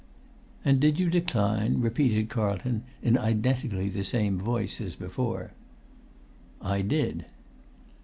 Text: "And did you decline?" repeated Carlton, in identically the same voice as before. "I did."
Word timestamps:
"And 0.65 0.79
did 0.79 0.99
you 0.99 1.11
decline?" 1.11 1.79
repeated 1.79 2.27
Carlton, 2.27 2.81
in 3.03 3.19
identically 3.19 3.87
the 3.87 4.03
same 4.03 4.39
voice 4.39 4.81
as 4.81 4.95
before. 4.95 5.51
"I 6.59 6.81
did." 6.81 7.25